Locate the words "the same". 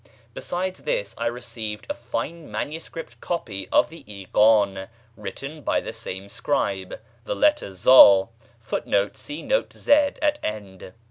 5.79-6.27